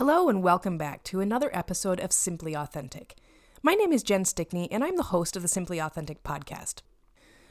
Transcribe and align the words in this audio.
Hello, 0.00 0.30
and 0.30 0.42
welcome 0.42 0.78
back 0.78 1.04
to 1.04 1.20
another 1.20 1.50
episode 1.52 2.00
of 2.00 2.10
Simply 2.10 2.56
Authentic. 2.56 3.16
My 3.62 3.74
name 3.74 3.92
is 3.92 4.02
Jen 4.02 4.24
Stickney, 4.24 4.66
and 4.72 4.82
I'm 4.82 4.96
the 4.96 5.02
host 5.02 5.36
of 5.36 5.42
the 5.42 5.46
Simply 5.46 5.78
Authentic 5.78 6.22
podcast. 6.22 6.76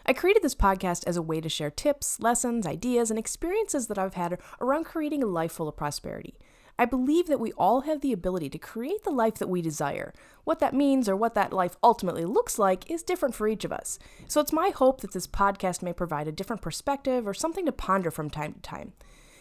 I 0.03 0.13
created 0.13 0.41
this 0.41 0.55
podcast 0.55 1.03
as 1.05 1.15
a 1.15 1.21
way 1.21 1.41
to 1.41 1.47
share 1.47 1.69
tips, 1.69 2.19
lessons, 2.19 2.65
ideas, 2.65 3.11
and 3.11 3.19
experiences 3.19 3.85
that 3.85 3.99
I've 3.99 4.15
had 4.15 4.39
around 4.59 4.85
creating 4.85 5.21
a 5.21 5.27
life 5.27 5.51
full 5.51 5.67
of 5.67 5.77
prosperity. 5.77 6.39
I 6.79 6.85
believe 6.85 7.27
that 7.27 7.39
we 7.39 7.51
all 7.51 7.81
have 7.81 8.01
the 8.01 8.13
ability 8.13 8.49
to 8.49 8.57
create 8.57 9.03
the 9.03 9.11
life 9.11 9.35
that 9.35 9.47
we 9.47 9.61
desire. 9.61 10.11
What 10.43 10.57
that 10.57 10.73
means 10.73 11.07
or 11.07 11.15
what 11.15 11.35
that 11.35 11.53
life 11.53 11.77
ultimately 11.83 12.25
looks 12.25 12.57
like 12.57 12.89
is 12.89 13.03
different 13.03 13.35
for 13.35 13.47
each 13.47 13.63
of 13.63 13.71
us. 13.71 13.99
So 14.25 14.41
it's 14.41 14.51
my 14.51 14.69
hope 14.69 15.01
that 15.01 15.13
this 15.13 15.27
podcast 15.27 15.83
may 15.83 15.93
provide 15.93 16.27
a 16.27 16.31
different 16.31 16.63
perspective 16.63 17.27
or 17.27 17.35
something 17.35 17.67
to 17.67 17.71
ponder 17.71 18.09
from 18.09 18.31
time 18.31 18.53
to 18.53 18.61
time. 18.61 18.93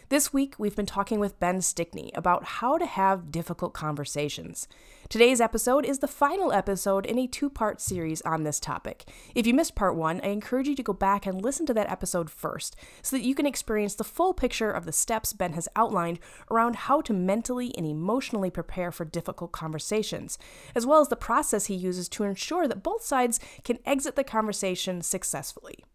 This 0.09 0.33
week, 0.33 0.55
we've 0.57 0.75
been 0.75 0.87
talking 0.87 1.19
with 1.19 1.39
Ben 1.39 1.61
Stickney 1.61 2.11
about 2.15 2.43
how 2.43 2.79
to 2.79 2.87
have 2.87 3.29
difficult 3.29 3.75
conversations. 3.75 4.67
Today's 5.07 5.39
episode 5.39 5.85
is 5.85 5.99
the 5.99 6.07
final 6.07 6.51
episode 6.51 7.05
in 7.05 7.19
a 7.19 7.27
two 7.27 7.47
part 7.47 7.79
series 7.79 8.19
on 8.23 8.41
this 8.41 8.59
topic. 8.59 9.07
If 9.35 9.45
you 9.45 9.53
missed 9.53 9.75
part 9.75 9.95
one, 9.95 10.19
I 10.23 10.29
encourage 10.29 10.67
you 10.67 10.75
to 10.77 10.81
go 10.81 10.93
back 10.93 11.27
and 11.27 11.39
listen 11.39 11.67
to 11.67 11.75
that 11.75 11.91
episode 11.91 12.31
first 12.31 12.75
so 13.03 13.17
that 13.17 13.23
you 13.23 13.35
can 13.35 13.45
experience 13.45 13.93
the 13.93 14.03
full 14.03 14.33
picture 14.33 14.71
of 14.71 14.85
the 14.85 14.91
steps 14.91 15.31
Ben 15.31 15.53
has 15.53 15.69
outlined 15.75 16.17
around 16.49 16.75
how 16.75 17.01
to 17.01 17.13
mentally 17.13 17.71
and 17.77 17.85
emotionally 17.85 18.49
prepare 18.49 18.91
for 18.91 19.05
difficult 19.05 19.51
conversations, 19.51 20.39
as 20.73 20.87
well 20.87 21.01
as 21.01 21.09
the 21.09 21.15
process 21.15 21.67
he 21.67 21.75
uses 21.75 22.09
to 22.09 22.23
ensure 22.23 22.67
that 22.67 22.81
both 22.81 23.03
sides 23.03 23.39
can 23.63 23.77
exit 23.85 24.15
the 24.15 24.23
conversation 24.23 25.03
successfully. 25.03 25.85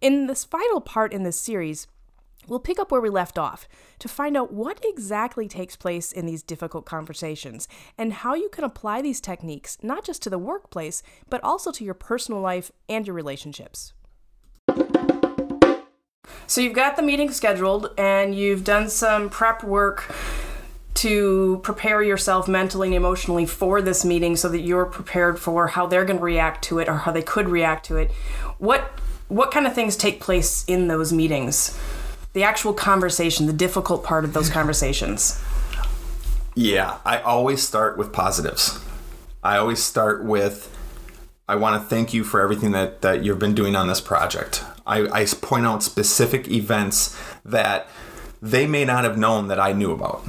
In 0.00 0.28
this 0.28 0.44
final 0.44 0.80
part 0.80 1.12
in 1.12 1.24
this 1.24 1.40
series, 1.40 1.88
We'll 2.48 2.58
pick 2.58 2.78
up 2.78 2.90
where 2.90 3.00
we 3.00 3.10
left 3.10 3.38
off 3.38 3.68
to 4.00 4.08
find 4.08 4.36
out 4.36 4.52
what 4.52 4.80
exactly 4.84 5.48
takes 5.48 5.76
place 5.76 6.10
in 6.12 6.26
these 6.26 6.42
difficult 6.42 6.84
conversations 6.84 7.68
and 7.96 8.12
how 8.12 8.34
you 8.34 8.48
can 8.48 8.64
apply 8.64 9.02
these 9.02 9.20
techniques 9.20 9.78
not 9.82 10.04
just 10.04 10.22
to 10.22 10.30
the 10.30 10.38
workplace, 10.38 11.02
but 11.30 11.42
also 11.44 11.70
to 11.72 11.84
your 11.84 11.94
personal 11.94 12.40
life 12.40 12.72
and 12.88 13.06
your 13.06 13.14
relationships. 13.14 13.92
So, 16.46 16.60
you've 16.60 16.74
got 16.74 16.96
the 16.96 17.02
meeting 17.02 17.30
scheduled 17.30 17.94
and 17.96 18.34
you've 18.34 18.64
done 18.64 18.88
some 18.88 19.30
prep 19.30 19.64
work 19.64 20.12
to 20.94 21.60
prepare 21.62 22.02
yourself 22.02 22.46
mentally 22.46 22.88
and 22.88 22.94
emotionally 22.94 23.46
for 23.46 23.80
this 23.80 24.04
meeting 24.04 24.36
so 24.36 24.48
that 24.48 24.60
you're 24.60 24.84
prepared 24.84 25.38
for 25.38 25.68
how 25.68 25.86
they're 25.86 26.04
going 26.04 26.18
to 26.18 26.22
react 26.22 26.62
to 26.64 26.78
it 26.78 26.88
or 26.88 26.98
how 26.98 27.12
they 27.12 27.22
could 27.22 27.48
react 27.48 27.86
to 27.86 27.96
it. 27.96 28.10
What 28.58 28.82
what 29.28 29.50
kind 29.50 29.66
of 29.66 29.74
things 29.74 29.96
take 29.96 30.20
place 30.20 30.62
in 30.66 30.88
those 30.88 31.12
meetings? 31.12 31.78
The 32.32 32.42
actual 32.42 32.72
conversation, 32.72 33.46
the 33.46 33.52
difficult 33.52 34.04
part 34.04 34.24
of 34.24 34.32
those 34.32 34.48
conversations? 34.48 35.40
Yeah, 36.54 36.98
I 37.04 37.18
always 37.18 37.62
start 37.62 37.96
with 37.96 38.12
positives. 38.12 38.78
I 39.42 39.56
always 39.56 39.82
start 39.82 40.24
with 40.24 40.70
I 41.48 41.56
want 41.56 41.82
to 41.82 41.86
thank 41.88 42.14
you 42.14 42.24
for 42.24 42.40
everything 42.40 42.70
that, 42.70 43.02
that 43.02 43.24
you've 43.24 43.38
been 43.38 43.54
doing 43.54 43.74
on 43.74 43.88
this 43.88 44.00
project. 44.00 44.64
I, 44.86 45.06
I 45.08 45.26
point 45.26 45.66
out 45.66 45.82
specific 45.82 46.48
events 46.48 47.18
that 47.44 47.88
they 48.40 48.66
may 48.66 48.84
not 48.84 49.04
have 49.04 49.18
known 49.18 49.48
that 49.48 49.60
I 49.60 49.72
knew 49.72 49.92
about. 49.92 50.24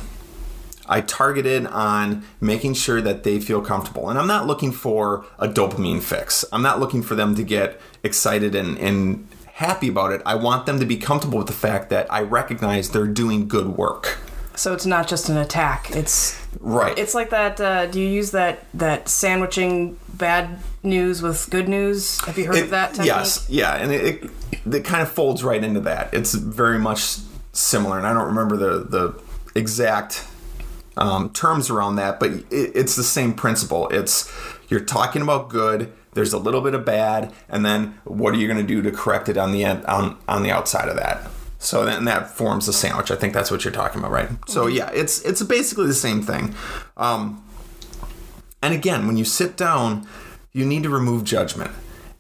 I 0.85 1.01
targeted 1.01 1.65
on 1.67 2.25
making 2.41 2.73
sure 2.73 2.99
that 2.99 3.23
they 3.23 3.39
feel 3.39 3.61
comfortable. 3.61 4.09
And 4.09 4.19
I'm 4.19 4.27
not 4.27 4.47
looking 4.47 4.71
for 4.71 5.25
a 5.39 5.47
dopamine 5.47 6.01
fix. 6.01 6.43
I'm 6.51 6.61
not 6.61 6.79
looking 6.79 7.01
for 7.01 7.15
them 7.15 7.35
to 7.35 7.43
get 7.43 7.79
excited 8.03 8.53
and, 8.53 8.77
and 8.77 9.27
happy 9.53 9.87
about 9.87 10.11
it. 10.11 10.21
I 10.25 10.35
want 10.35 10.65
them 10.65 10.79
to 10.79 10.85
be 10.85 10.97
comfortable 10.97 11.37
with 11.37 11.47
the 11.47 11.53
fact 11.53 11.89
that 11.89 12.11
I 12.11 12.21
recognize 12.21 12.89
they're 12.89 13.07
doing 13.07 13.47
good 13.47 13.77
work. 13.77 14.17
So 14.55 14.73
it's 14.73 14.85
not 14.85 15.07
just 15.07 15.29
an 15.29 15.37
attack. 15.37 15.91
It's 15.91 16.39
right. 16.59 16.97
It's 16.97 17.15
like 17.15 17.29
that. 17.31 17.59
Uh, 17.59 17.87
do 17.87 17.99
you 17.99 18.07
use 18.07 18.31
that 18.31 18.65
that 18.75 19.09
sandwiching 19.09 19.97
bad 20.13 20.59
news 20.83 21.21
with 21.21 21.49
good 21.49 21.67
news? 21.67 22.19
Have 22.21 22.37
you 22.37 22.45
heard 22.45 22.57
it, 22.57 22.63
of 22.65 22.69
that? 22.71 22.89
Technique? 22.89 23.07
Yes. 23.07 23.47
Yeah, 23.49 23.75
and 23.75 23.91
it, 23.91 24.23
it 24.23 24.31
it 24.71 24.85
kind 24.85 25.01
of 25.01 25.11
folds 25.11 25.43
right 25.43 25.63
into 25.63 25.79
that. 25.81 26.13
It's 26.13 26.33
very 26.33 26.77
much 26.77 27.17
similar, 27.51 27.97
and 27.97 28.05
I 28.05 28.13
don't 28.13 28.27
remember 28.27 28.57
the 28.57 28.83
the 28.83 29.21
exact 29.55 30.27
um, 30.97 31.31
terms 31.31 31.71
around 31.71 31.95
that, 31.95 32.19
but 32.19 32.31
it, 32.31 32.45
it's 32.51 32.95
the 32.95 33.03
same 33.03 33.33
principle. 33.33 33.87
It's 33.89 34.31
you're 34.69 34.81
talking 34.85 35.23
about 35.23 35.49
good 35.49 35.91
there's 36.13 36.33
a 36.33 36.37
little 36.37 36.61
bit 36.61 36.73
of 36.73 36.85
bad, 36.85 37.33
and 37.49 37.65
then 37.65 37.99
what 38.03 38.33
are 38.33 38.37
you 38.37 38.47
going 38.47 38.59
to 38.59 38.67
do 38.67 38.81
to 38.81 38.91
correct 38.91 39.29
it 39.29 39.37
on 39.37 39.51
the 39.51 39.63
end, 39.63 39.85
on 39.85 40.17
on 40.27 40.43
the 40.43 40.51
outside 40.51 40.89
of 40.89 40.95
that? 40.97 41.29
So 41.59 41.85
then 41.85 42.05
that 42.05 42.29
forms 42.29 42.67
a 42.67 42.73
sandwich. 42.73 43.09
I 43.09 43.15
think 43.15 43.33
that's 43.33 43.49
what 43.49 43.63
you're 43.63 43.73
talking 43.73 43.99
about, 43.99 44.11
right? 44.11 44.29
So 44.47 44.65
mm-hmm. 44.65 44.77
yeah, 44.77 44.91
it's 44.93 45.21
it's 45.21 45.41
basically 45.43 45.87
the 45.87 45.93
same 45.93 46.21
thing. 46.21 46.55
Um, 46.97 47.43
and 48.61 48.73
again, 48.73 49.07
when 49.07 49.17
you 49.17 49.25
sit 49.25 49.57
down, 49.57 50.07
you 50.51 50.65
need 50.65 50.83
to 50.83 50.89
remove 50.89 51.23
judgment. 51.23 51.71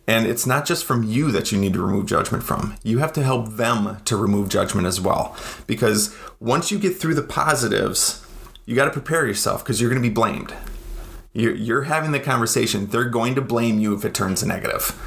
And 0.05 0.27
it's 0.27 0.45
not 0.45 0.65
just 0.65 0.83
from 0.83 1.03
you 1.03 1.31
that 1.31 1.51
you 1.51 1.57
need 1.57 1.73
to 1.73 1.81
remove 1.81 2.07
judgment 2.07 2.43
from. 2.43 2.75
You 2.83 2.97
have 2.97 3.13
to 3.13 3.23
help 3.23 3.53
them 3.53 3.97
to 4.03 4.17
remove 4.17 4.49
judgment 4.49 4.85
as 4.85 4.99
well. 4.99 5.35
Because 5.65 6.13
once 6.41 6.71
you 6.71 6.79
get 6.79 6.97
through 6.97 7.13
the 7.13 7.21
positives, 7.21 8.25
you 8.65 8.75
got 8.75 8.85
to 8.85 8.91
prepare 8.91 9.25
yourself 9.25 9.63
because 9.63 9.79
you're 9.79 9.89
going 9.89 10.01
to 10.01 10.07
be 10.07 10.13
blamed. 10.13 10.53
You're, 11.33 11.55
you're 11.55 11.83
having 11.83 12.11
the 12.11 12.19
conversation. 12.19 12.87
They're 12.87 13.09
going 13.09 13.35
to 13.35 13.41
blame 13.41 13.79
you 13.79 13.95
if 13.95 14.05
it 14.05 14.13
turns 14.13 14.43
negative. 14.43 14.99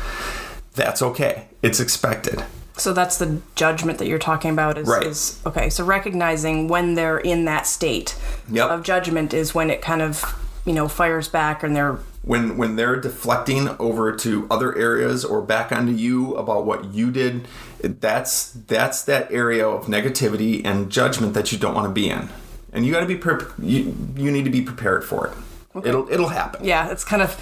That's 0.75 1.01
okay. 1.01 1.49
It's 1.63 1.81
expected. 1.81 2.45
So 2.77 2.93
that's 2.93 3.17
the 3.17 3.41
judgment 3.55 3.99
that 3.99 4.07
you're 4.07 4.19
talking 4.19 4.51
about 4.51 4.77
is, 4.77 4.89
right. 4.89 5.07
is 5.07 5.41
okay. 5.47 5.71
So 5.71 5.85
recognizing 5.85 6.69
when 6.69 6.95
they're 6.95 7.19
in 7.19 7.47
that 7.47 7.67
state 7.67 8.19
yep. 8.51 8.69
of 8.69 8.83
judgment 8.83 9.33
is 9.33 9.55
when 9.55 9.71
it 9.71 9.81
kind 9.81 10.03
of 10.03 10.25
you 10.67 10.75
know 10.75 10.89
fires 10.89 11.29
back 11.29 11.63
and 11.63 11.75
they're 11.75 11.95
when 12.23 12.59
when 12.59 12.77
they're 12.77 13.01
deflecting 13.01 13.69
over 13.79 14.15
to 14.17 14.47
other 14.51 14.77
areas 14.77 15.25
or 15.25 15.41
back 15.41 15.73
onto 15.73 15.93
you 15.93 16.35
about 16.35 16.67
what 16.67 16.93
you 16.93 17.11
did 17.11 17.47
that's 17.81 18.51
that's 18.51 19.03
that 19.05 19.31
area 19.31 19.67
of 19.67 19.87
negativity 19.87 20.65
and 20.65 20.91
judgment 20.91 21.35
that 21.35 21.53
you 21.53 21.57
don't 21.57 21.75
want 21.75 21.87
to 21.87 21.93
be 21.93 22.11
in 22.11 22.29
and 22.73 22.85
you 22.85 22.93
got 22.93 23.01
to 23.01 23.07
be 23.07 23.17
pre- 23.17 23.39
you, 23.61 23.97
you 24.17 24.31
need 24.31 24.45
to 24.45 24.51
be 24.51 24.61
prepared 24.61 25.05
for 25.05 25.29
it 25.29 25.35
Okay. 25.77 25.91
It'll 25.91 26.11
it'll 26.11 26.29
happen. 26.29 26.65
Yeah, 26.65 26.91
it's 26.91 27.05
kind 27.05 27.21
of 27.21 27.37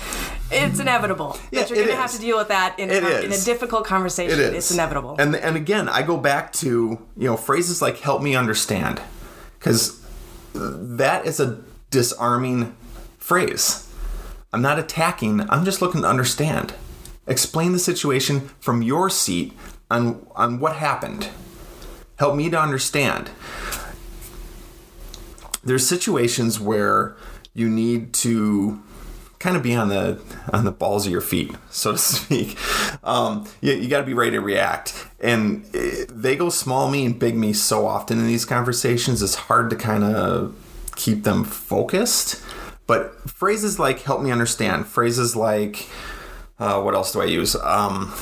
it's 0.51 0.81
inevitable 0.81 1.39
yeah, 1.53 1.61
that 1.61 1.71
you're 1.71 1.77
going 1.77 1.89
to 1.91 1.97
have 1.97 2.13
to 2.13 2.19
deal 2.19 2.37
with 2.37 2.49
that 2.49 2.79
in, 2.79 2.91
a, 2.91 3.21
in 3.21 3.33
a 3.33 3.39
difficult 3.39 3.85
conversation. 3.85 4.39
It 4.39 4.43
is. 4.43 4.55
It's 4.55 4.71
inevitable. 4.73 5.15
And 5.19 5.37
and 5.37 5.57
again, 5.57 5.89
I 5.89 6.03
go 6.03 6.17
back 6.17 6.53
to 6.55 6.99
you 7.17 7.29
know 7.29 7.37
phrases 7.37 7.81
like 7.81 7.99
"help 7.99 8.23
me 8.23 8.35
understand," 8.35 9.01
because 9.59 10.01
that 10.53 11.27
is 11.27 11.39
a 11.39 11.61
disarming 11.91 12.75
phrase. 13.19 13.89
I'm 14.53 14.63
not 14.63 14.79
attacking. 14.79 15.49
I'm 15.49 15.65
just 15.65 15.81
looking 15.81 16.03
to 16.03 16.09
understand. 16.09 16.75
Explain 17.27 17.73
the 17.73 17.79
situation 17.79 18.49
from 18.59 18.83
your 18.83 19.09
seat 19.11 19.53
on 19.91 20.27
on 20.35 20.59
what 20.59 20.77
happened. 20.77 21.29
Help 22.17 22.35
me 22.35 22.51
to 22.51 22.61
understand. 22.61 23.31
There's 25.63 25.87
situations 25.87 26.61
where 26.61 27.17
you 27.55 27.69
need 27.69 28.13
to 28.13 28.83
kind 29.45 29.57
of 29.57 29.63
be 29.63 29.75
on 29.75 29.91
the 29.91 30.19
on 30.55 30.65
the 30.65 30.73
balls 30.73 31.05
of 31.05 31.13
your 31.13 31.21
feet, 31.21 31.55
so 31.71 31.93
to 31.93 31.99
speak. 32.19 32.57
Um, 33.05 33.47
you, 33.61 33.75
you 33.75 33.89
got 33.89 34.01
to 34.01 34.07
be 34.07 34.15
ready 34.15 34.33
to 34.33 34.41
react, 34.41 35.07
and 35.21 35.65
it, 35.73 36.09
they 36.09 36.35
go 36.35 36.49
small 36.49 36.91
me 36.91 37.05
and 37.05 37.19
big 37.19 37.37
me 37.37 37.53
so 37.53 37.87
often 37.87 38.19
in 38.19 38.27
these 38.27 38.45
conversations. 38.45 39.23
It's 39.23 39.35
hard 39.35 39.71
to 39.71 39.77
kind 39.77 40.03
of 40.03 40.57
keep 40.97 41.25
them 41.25 41.45
focused. 41.45 42.43
But 42.87 43.31
phrases 43.31 43.79
like 43.79 44.01
"help 44.01 44.23
me 44.23 44.33
understand," 44.33 44.87
phrases 44.87 45.37
like 45.37 45.89
uh, 46.59 46.81
"what 46.83 46.95
else 46.95 47.13
do 47.13 47.21
I 47.21 47.27
use?" 47.27 47.55
Um, 47.57 48.13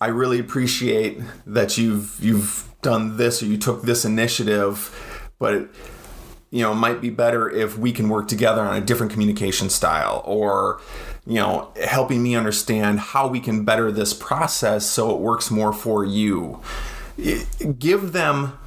I 0.00 0.08
really 0.08 0.38
appreciate 0.38 1.20
that 1.46 1.76
you've 1.76 2.18
you've 2.20 2.68
done 2.82 3.16
this 3.16 3.42
or 3.42 3.46
you 3.46 3.56
took 3.56 3.82
this 3.82 4.04
initiative, 4.04 4.94
but. 5.38 5.54
It, 5.54 5.70
you 6.50 6.62
know, 6.62 6.74
might 6.74 7.00
be 7.00 7.10
better 7.10 7.48
if 7.48 7.78
we 7.78 7.92
can 7.92 8.08
work 8.08 8.28
together 8.28 8.60
on 8.62 8.76
a 8.76 8.80
different 8.80 9.12
communication 9.12 9.70
style 9.70 10.22
or, 10.24 10.80
you 11.26 11.36
know, 11.36 11.72
helping 11.84 12.22
me 12.22 12.34
understand 12.34 12.98
how 12.98 13.28
we 13.28 13.40
can 13.40 13.64
better 13.64 13.92
this 13.92 14.12
process 14.12 14.86
so 14.86 15.14
it 15.14 15.20
works 15.20 15.50
more 15.50 15.72
for 15.72 16.04
you. 16.04 16.60
Give 17.78 18.12
them 18.12 18.58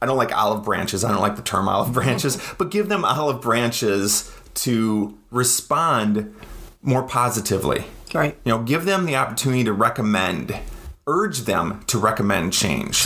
I 0.00 0.06
don't 0.06 0.16
like 0.16 0.36
olive 0.36 0.64
branches. 0.64 1.04
I 1.04 1.10
don't 1.10 1.20
like 1.20 1.36
the 1.36 1.42
term 1.42 1.68
olive 1.68 1.92
branches, 1.92 2.38
but 2.58 2.70
give 2.70 2.88
them 2.88 3.04
olive 3.04 3.40
branches 3.40 4.32
to 4.54 5.16
respond 5.30 6.34
more 6.82 7.02
positively. 7.02 7.84
Right. 8.14 8.36
You 8.44 8.52
know, 8.52 8.62
give 8.62 8.84
them 8.84 9.06
the 9.06 9.16
opportunity 9.16 9.64
to 9.64 9.72
recommend, 9.72 10.58
urge 11.06 11.40
them 11.40 11.82
to 11.86 11.98
recommend 11.98 12.52
change. 12.52 13.04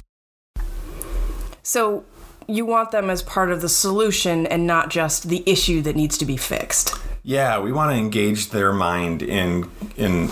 So, 1.62 2.04
you 2.48 2.66
want 2.66 2.90
them 2.90 3.10
as 3.10 3.22
part 3.22 3.50
of 3.50 3.60
the 3.60 3.68
solution 3.68 4.46
and 4.46 4.66
not 4.66 4.90
just 4.90 5.28
the 5.28 5.42
issue 5.46 5.82
that 5.82 5.96
needs 5.96 6.18
to 6.18 6.24
be 6.24 6.36
fixed. 6.36 6.94
Yeah, 7.22 7.60
we 7.60 7.72
want 7.72 7.92
to 7.92 7.96
engage 7.96 8.50
their 8.50 8.72
mind 8.72 9.22
in 9.22 9.70
in 9.96 10.30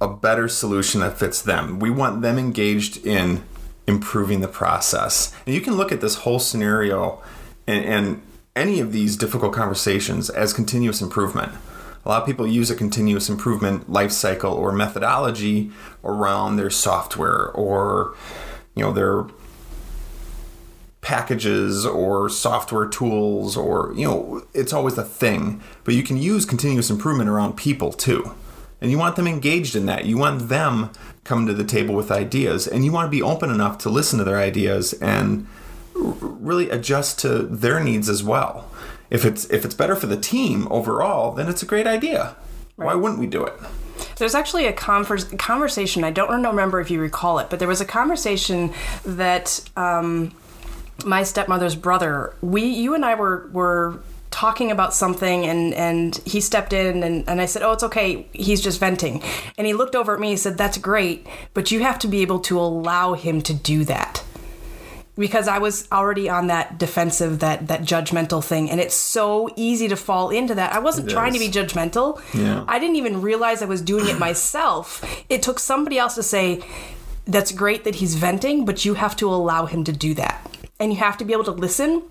a 0.00 0.08
better 0.08 0.48
solution 0.48 1.00
that 1.00 1.18
fits 1.18 1.40
them. 1.42 1.78
We 1.78 1.90
want 1.90 2.22
them 2.22 2.38
engaged 2.38 3.06
in 3.06 3.44
improving 3.86 4.40
the 4.40 4.48
process. 4.48 5.32
And 5.46 5.54
you 5.54 5.60
can 5.60 5.74
look 5.74 5.92
at 5.92 6.00
this 6.00 6.16
whole 6.16 6.38
scenario 6.38 7.22
and, 7.66 7.84
and 7.84 8.22
any 8.56 8.80
of 8.80 8.92
these 8.92 9.16
difficult 9.16 9.52
conversations 9.52 10.28
as 10.30 10.52
continuous 10.52 11.00
improvement. 11.00 11.52
A 12.04 12.08
lot 12.08 12.22
of 12.22 12.26
people 12.26 12.46
use 12.46 12.70
a 12.70 12.74
continuous 12.74 13.28
improvement 13.28 13.90
life 13.90 14.10
cycle 14.10 14.52
or 14.52 14.72
methodology 14.72 15.70
around 16.02 16.56
their 16.56 16.70
software 16.70 17.50
or 17.50 18.14
you 18.74 18.82
know 18.82 18.92
their 18.92 19.26
packages 21.02 21.84
or 21.84 22.30
software 22.30 22.86
tools 22.86 23.56
or 23.56 23.92
you 23.94 24.06
know 24.06 24.46
it's 24.54 24.72
always 24.72 24.96
a 24.96 25.04
thing. 25.04 25.60
But 25.84 25.94
you 25.94 26.02
can 26.02 26.16
use 26.16 26.46
continuous 26.46 26.88
improvement 26.88 27.28
around 27.28 27.56
people 27.56 27.92
too. 27.92 28.34
And 28.80 28.90
you 28.90 28.98
want 28.98 29.14
them 29.14 29.28
engaged 29.28 29.76
in 29.76 29.86
that. 29.86 30.06
You 30.06 30.18
want 30.18 30.48
them 30.48 30.90
coming 31.22 31.46
to 31.46 31.54
the 31.54 31.64
table 31.64 31.94
with 31.94 32.10
ideas. 32.10 32.66
And 32.66 32.84
you 32.84 32.90
want 32.90 33.06
to 33.06 33.10
be 33.10 33.22
open 33.22 33.50
enough 33.50 33.78
to 33.78 33.88
listen 33.88 34.18
to 34.18 34.24
their 34.24 34.38
ideas 34.38 34.92
and 34.94 35.46
really 35.94 36.68
adjust 36.70 37.20
to 37.20 37.42
their 37.42 37.82
needs 37.82 38.08
as 38.08 38.24
well. 38.24 38.68
If 39.10 39.24
it's 39.24 39.44
if 39.50 39.64
it's 39.64 39.74
better 39.74 39.94
for 39.94 40.06
the 40.06 40.16
team 40.16 40.66
overall 40.70 41.32
then 41.32 41.48
it's 41.48 41.62
a 41.62 41.66
great 41.66 41.86
idea. 41.86 42.36
Right. 42.76 42.86
why 42.86 42.94
wouldn't 42.94 43.20
we 43.20 43.26
do 43.26 43.44
it? 43.44 43.52
There's 44.16 44.34
actually 44.34 44.66
a 44.66 44.72
converse, 44.72 45.24
conversation. 45.34 46.04
I 46.04 46.10
don't 46.10 46.30
remember 46.30 46.80
if 46.80 46.90
you 46.90 47.00
recall 47.00 47.38
it, 47.38 47.50
but 47.50 47.58
there 47.58 47.68
was 47.68 47.80
a 47.80 47.84
conversation 47.84 48.72
that 49.04 49.60
um, 49.76 50.34
my 51.04 51.22
stepmother's 51.22 51.76
brother, 51.76 52.34
we, 52.40 52.64
you 52.64 52.94
and 52.94 53.04
I 53.04 53.14
were 53.14 53.48
were 53.52 54.00
talking 54.32 54.70
about 54.70 54.94
something 54.94 55.44
and 55.46 55.74
and 55.74 56.16
he 56.24 56.40
stepped 56.40 56.72
in 56.72 57.04
and, 57.04 57.28
and 57.28 57.40
I 57.40 57.46
said, 57.46 57.62
Oh, 57.62 57.72
it's 57.72 57.84
okay, 57.84 58.26
he's 58.32 58.60
just 58.60 58.80
venting. 58.80 59.22
And 59.56 59.66
he 59.66 59.74
looked 59.74 59.94
over 59.94 60.14
at 60.14 60.20
me 60.20 60.30
and 60.30 60.40
said, 60.40 60.58
That's 60.58 60.78
great, 60.78 61.26
but 61.54 61.70
you 61.70 61.80
have 61.80 61.98
to 62.00 62.08
be 62.08 62.22
able 62.22 62.40
to 62.40 62.58
allow 62.58 63.12
him 63.12 63.42
to 63.42 63.54
do 63.54 63.84
that. 63.84 64.24
Because 65.14 65.46
I 65.46 65.58
was 65.58 65.86
already 65.92 66.30
on 66.30 66.46
that 66.46 66.78
defensive, 66.78 67.40
that 67.40 67.68
that 67.68 67.82
judgmental 67.82 68.42
thing, 68.42 68.70
and 68.70 68.80
it's 68.80 68.94
so 68.94 69.50
easy 69.56 69.86
to 69.88 69.96
fall 69.96 70.30
into 70.30 70.54
that. 70.54 70.72
I 70.72 70.78
wasn't 70.78 71.10
it 71.10 71.12
trying 71.12 71.34
is. 71.34 71.40
to 71.40 71.46
be 71.46 71.52
judgmental. 71.52 72.20
Yeah. 72.32 72.64
I 72.66 72.78
didn't 72.78 72.96
even 72.96 73.20
realize 73.20 73.60
I 73.60 73.66
was 73.66 73.82
doing 73.82 74.08
it 74.08 74.18
myself. 74.18 75.04
It 75.28 75.42
took 75.42 75.58
somebody 75.58 75.98
else 75.98 76.14
to 76.14 76.22
say, 76.22 76.64
That's 77.26 77.52
great 77.52 77.84
that 77.84 77.96
he's 77.96 78.14
venting, 78.14 78.64
but 78.64 78.86
you 78.86 78.94
have 78.94 79.14
to 79.16 79.28
allow 79.28 79.66
him 79.66 79.84
to 79.84 79.92
do 79.92 80.14
that 80.14 80.48
and 80.82 80.92
you 80.92 80.98
have 80.98 81.16
to 81.16 81.24
be 81.24 81.32
able 81.32 81.44
to 81.44 81.52
listen 81.52 82.02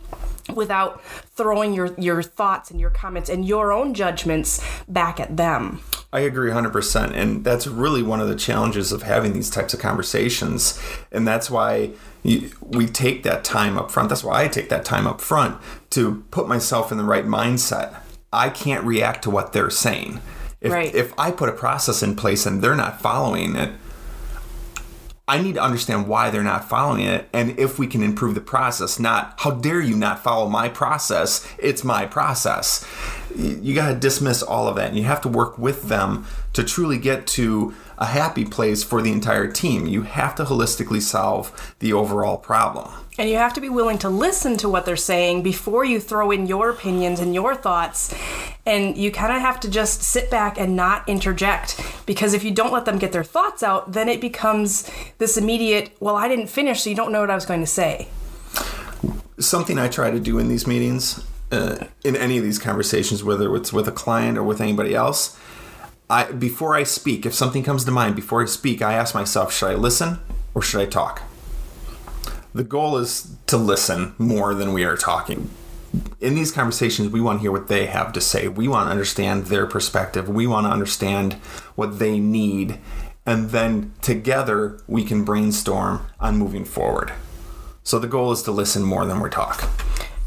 without 0.56 1.04
throwing 1.36 1.74
your 1.74 1.94
your 2.00 2.24
thoughts 2.24 2.72
and 2.72 2.80
your 2.80 2.90
comments 2.90 3.30
and 3.30 3.46
your 3.46 3.72
own 3.72 3.94
judgments 3.94 4.64
back 4.88 5.20
at 5.20 5.36
them. 5.38 5.82
I 6.14 6.22
agree 6.22 6.52
100% 6.52 7.12
and 7.14 7.44
that's 7.44 7.68
really 7.68 8.02
one 8.02 8.20
of 8.20 8.28
the 8.28 8.36
challenges 8.36 8.92
of 8.92 9.04
having 9.04 9.34
these 9.34 9.50
types 9.50 9.74
of 9.74 9.80
conversations 9.80 10.82
and 11.12 11.28
that's 11.28 11.50
why 11.50 11.92
you, 12.24 12.52
we 12.62 12.86
take 12.86 13.24
that 13.24 13.44
time 13.44 13.78
up 13.78 13.92
front. 13.92 14.10
That's 14.10 14.24
why 14.24 14.44
I 14.44 14.48
take 14.48 14.70
that 14.70 14.86
time 14.86 15.06
up 15.06 15.22
front 15.22 15.58
to 15.92 16.24
put 16.32 16.48
myself 16.48 16.92
in 16.92 16.98
the 16.98 17.04
right 17.04 17.26
mindset. 17.26 17.96
I 18.32 18.50
can't 18.50 18.86
react 18.86 19.24
to 19.24 19.30
what 19.30 19.54
they're 19.54 19.70
saying. 19.70 20.22
If, 20.62 20.72
right. 20.72 20.94
if 20.94 21.18
I 21.18 21.32
put 21.32 21.50
a 21.50 21.54
process 21.54 22.04
in 22.04 22.16
place 22.16 22.46
and 22.46 22.62
they're 22.62 22.76
not 22.76 23.02
following 23.02 23.56
it, 23.56 23.72
I 25.32 25.42
need 25.42 25.56
to 25.56 25.64
understand 25.64 26.10
why 26.10 26.30
they're 26.30 26.44
not 26.44 26.68
following 26.68 27.06
it 27.06 27.30
and 27.32 27.58
if 27.58 27.80
we 27.80 27.88
can 27.88 28.04
improve 28.04 28.36
the 28.36 28.42
process, 28.42 29.00
not 29.00 29.36
how 29.38 29.52
dare 29.52 29.80
you 29.80 29.96
not 29.96 30.22
follow 30.22 30.50
my 30.50 30.68
process? 30.68 31.48
It's 31.58 31.86
my 31.86 32.06
process. 32.06 32.86
You 33.34 33.74
got 33.74 33.88
to 33.88 33.96
dismiss 33.96 34.44
all 34.44 34.68
of 34.68 34.76
that 34.76 34.90
and 34.90 34.98
you 34.98 35.06
have 35.06 35.22
to 35.22 35.30
work 35.30 35.58
with 35.58 35.88
them 35.88 36.26
to 36.52 36.66
truly 36.66 36.98
get 36.98 37.28
to 37.28 37.74
a 37.98 38.08
happy 38.08 38.44
place 38.44 38.84
for 38.84 39.02
the 39.02 39.14
entire 39.14 39.50
team. 39.50 39.88
You 39.88 40.02
have 40.02 40.36
to 40.36 40.44
holistically 40.44 41.02
solve 41.02 41.76
the 41.80 41.94
overall 41.94 42.36
problem. 42.36 42.92
And 43.18 43.30
you 43.30 43.38
have 43.38 43.54
to 43.54 43.62
be 43.62 43.70
willing 43.70 44.00
to 44.00 44.10
listen 44.10 44.58
to 44.58 44.68
what 44.68 44.86
they're 44.86 44.98
saying 44.98 45.44
before 45.44 45.86
you 45.86 46.02
throw 46.02 46.32
in 46.32 46.46
your 46.46 46.70
opinions 46.72 47.22
and 47.22 47.34
your 47.34 47.56
thoughts. 47.56 48.14
And 48.66 48.96
you 48.96 49.12
kind 49.12 49.34
of 49.34 49.42
have 49.42 49.60
to 49.62 49.70
just 49.70 50.04
sit 50.04 50.30
back 50.30 50.60
and 50.60 50.76
not 50.76 51.08
interject. 51.10 51.82
Because 52.06 52.34
if 52.34 52.44
you 52.44 52.52
don't 52.52 52.72
let 52.72 52.86
them 52.86 53.00
get 53.00 53.12
their 53.12 53.24
thoughts 53.24 53.64
out, 53.64 53.94
then 53.94 54.08
it 54.08 54.22
becomes 54.22 54.90
this 55.18 55.38
immediate, 55.38 55.96
well, 56.00 56.16
I 56.16 56.28
didn't 56.28 56.48
finish, 56.48 56.84
so 56.84 56.90
you 56.90 56.96
don't 56.96 57.12
know 57.12 57.22
what 57.22 57.32
I 57.32 57.36
was 57.36 57.46
going 57.46 57.62
to 57.62 57.68
say. 57.68 58.08
Something 59.40 59.80
I 59.80 59.88
try 59.88 60.12
to 60.12 60.20
do 60.20 60.38
in 60.38 60.48
these 60.48 60.68
meetings, 60.68 61.26
uh, 61.52 61.88
in 62.04 62.16
any 62.16 62.38
of 62.38 62.44
these 62.44 62.60
conversations, 62.60 63.24
whether 63.24 63.56
it's 63.56 63.74
with 63.74 63.88
a 63.88 63.92
client 63.92 64.38
or 64.38 64.44
with 64.44 64.62
anybody 64.62 64.94
else, 64.94 65.38
I 66.12 66.32
before 66.32 66.76
I 66.76 66.84
speak, 66.84 67.26
if 67.26 67.34
something 67.34 67.64
comes 67.64 67.86
to 67.86 67.92
mind, 67.92 68.16
before 68.16 68.44
I 68.44 68.46
speak, 68.46 68.82
I 68.82 68.94
ask 68.94 69.16
myself, 69.16 69.54
should 69.54 69.72
I 69.72 69.76
listen 69.76 70.20
or 70.54 70.62
should 70.62 70.82
I 70.82 70.86
talk? 70.86 71.24
The 72.54 72.66
goal 72.66 72.98
is 72.98 73.34
to 73.48 73.56
listen 73.56 74.14
more 74.18 74.54
than 74.54 74.74
we 74.74 74.84
are 74.84 74.98
talking. 74.98 75.50
In 76.22 76.36
these 76.36 76.52
conversations, 76.52 77.10
we 77.10 77.20
want 77.20 77.40
to 77.40 77.42
hear 77.42 77.52
what 77.52 77.68
they 77.68 77.88
have 77.88 78.14
to 78.14 78.22
say. 78.22 78.48
We 78.48 78.68
want 78.68 78.86
to 78.86 78.92
understand 78.92 79.48
their 79.48 79.66
perspective. 79.66 80.30
We 80.30 80.46
want 80.46 80.68
to 80.68 80.72
understand 80.72 81.34
what 81.74 81.98
they 81.98 82.20
need. 82.20 82.78
And 83.26 83.50
then 83.50 83.94
together, 84.02 84.80
we 84.86 85.04
can 85.04 85.26
brainstorm 85.26 86.06
on 86.20 86.38
moving 86.38 86.64
forward. 86.64 87.12
So 87.84 87.98
the 87.98 88.08
goal 88.08 88.32
is 88.32 88.44
to 88.44 88.52
listen 88.52 88.84
more 88.84 89.08
than 89.08 89.20
we 89.20 89.32
talk. 89.32 89.68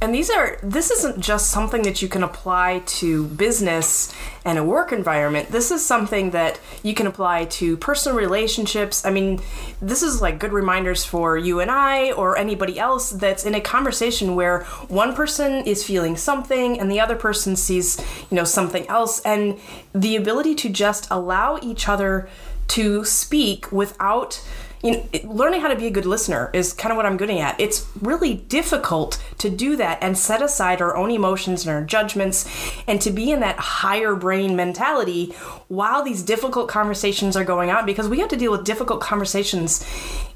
And 0.01 0.15
these 0.15 0.29
are 0.29 0.59
this 0.63 0.91
isn't 0.91 1.21
just 1.21 1.51
something 1.51 1.83
that 1.83 2.03
you 2.03 2.09
can 2.09 2.23
apply 2.23 2.83
to 2.87 3.27
business 3.29 4.15
and 4.45 4.59
a 4.59 4.65
work 4.65 4.93
environment. 4.93 5.49
This 5.49 5.71
is 5.71 5.85
something 5.85 6.31
that 6.33 6.61
you 6.83 6.93
can 6.93 7.07
apply 7.07 7.47
to 7.47 7.79
personal 7.79 8.19
relationships. 8.19 9.07
I 9.07 9.11
mean, 9.11 9.41
this 9.81 10.03
is 10.03 10.21
like 10.21 10.39
good 10.39 10.53
reminders 10.53 11.07
for 11.07 11.39
you 11.39 11.61
and 11.61 11.71
I 11.71 12.13
or 12.13 12.37
anybody 12.37 12.79
else 12.79 13.11
that's 13.11 13.47
in 13.47 13.55
a 13.55 13.61
conversation 13.63 14.35
where 14.35 14.65
one 14.89 15.15
person 15.15 15.65
is 15.65 15.83
feeling 15.83 16.17
something 16.17 16.79
and 16.79 16.91
the 16.91 17.01
other 17.01 17.17
person 17.17 17.57
sees, 17.57 17.99
you 18.31 18.35
know, 18.37 18.45
something 18.45 18.87
else 18.89 19.21
and 19.21 19.59
the 19.95 20.17
ability 20.17 20.55
to 20.57 20.69
just 20.69 21.09
allow 21.11 21.59
each 21.63 21.89
other 21.89 22.29
to 22.69 23.05
speak 23.05 23.71
without 23.73 24.43
you 24.85 24.91
know, 24.91 25.09
learning 25.25 25.63
how 25.63 25.69
to 25.69 25.77
be 25.77 25.87
a 25.87 25.91
good 25.91 26.05
listener 26.05 26.51
is 26.53 26.75
kind 26.75 26.93
of 26.93 26.97
what 26.99 27.07
I'm 27.07 27.17
getting 27.17 27.41
at. 27.41 27.59
It's 27.59 27.89
really 28.03 28.35
difficult 28.35 29.23
to 29.39 29.49
do 29.49 29.77
that 29.77 29.99
and 30.03 30.17
set 30.17 30.43
aside 30.43 30.83
our 30.83 30.95
own 30.95 31.11
emotions 31.11 31.67
and 31.67 31.75
our 31.75 31.83
judgments 31.83 32.47
and 32.87 33.01
to 33.01 33.11
be 33.11 33.33
in 33.33 33.41
that 33.41 33.57
higher 33.57 34.15
brain 34.15 34.57
mentality 34.57 35.33
while 35.69 36.03
these 36.03 36.23
difficult 36.23 36.69
conversations 36.69 37.35
are 37.35 37.45
going 37.45 37.71
on 37.71 37.87
because 37.87 38.11
we 38.11 38.21
have 38.21 38.29
to 38.29 38.37
deal 38.37 38.53
with 38.53 38.65
difficult 38.65 39.01
conversations 39.01 39.83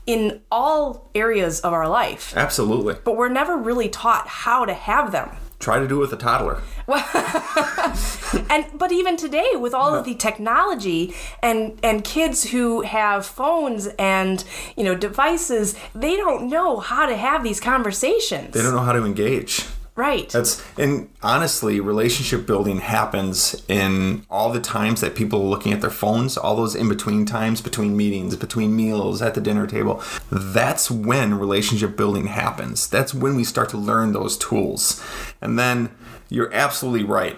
in 0.09 0.41
all 0.51 1.11
areas 1.15 1.61
of 1.61 1.75
our 1.75 1.87
life. 1.87 2.35
Absolutely. 2.35 2.97
But 3.05 3.17
we're 3.17 3.29
never 3.29 3.59
really 3.59 3.91
taught 3.91 4.27
how 4.27 4.65
to 4.65 4.73
have 4.73 5.13
them. 5.13 5.37
Try 5.59 5.81
to 5.81 5.87
do 5.87 5.97
it 5.97 6.01
with 6.01 6.13
a 6.15 6.17
toddler. 6.17 6.63
and 8.49 8.65
but 8.79 8.91
even 8.91 9.17
today 9.19 9.51
with 9.55 9.75
all 9.75 9.95
of 9.95 10.07
the 10.07 10.15
technology 10.15 11.15
and 11.43 11.79
and 11.83 12.05
kids 12.05 12.45
who 12.51 12.83
have 12.83 13.27
phones 13.27 13.89
and 13.99 14.45
you 14.77 14.85
know 14.85 14.95
devices, 14.95 15.75
they 15.95 16.17
don't 16.17 16.49
know 16.49 16.79
how 16.79 17.05
to 17.07 17.17
have 17.17 17.43
these 17.45 17.61
conversations. 17.61 18.55
They 18.55 18.63
don't 18.63 18.75
know 18.75 18.81
how 18.81 18.93
to 18.93 19.05
engage. 19.05 19.67
Right. 19.99 20.29
That's 20.29 20.63
and 20.79 21.09
honestly, 21.25 21.81
relationship 21.81 22.47
building 22.47 22.79
happens 22.79 23.61
in 23.67 24.25
all 24.31 24.53
the 24.53 24.61
times 24.61 25.01
that 25.01 25.17
people 25.17 25.43
are 25.43 25.49
looking 25.49 25.73
at 25.73 25.81
their 25.81 25.91
phones, 25.91 26.37
all 26.37 26.55
those 26.55 26.77
in 26.77 26.89
between 26.89 27.27
times 27.27 27.61
between 27.61 27.97
meetings, 27.97 28.37
between 28.37 28.77
meals, 28.77 29.21
at 29.21 29.35
the 29.35 29.41
dinner 29.41 29.67
table. 29.67 30.01
That's 30.31 30.89
when 30.89 31.37
relationship 31.37 31.97
building 31.97 32.29
happens. 32.29 32.87
That's 32.87 33.13
when 33.13 33.35
we 33.35 33.43
start 33.43 33.71
to 33.71 33.77
learn 33.77 34.13
those 34.13 34.39
tools. 34.39 35.03
And 35.41 35.59
then 35.59 35.91
you're 36.29 36.55
absolutely 36.55 37.03
right 37.03 37.37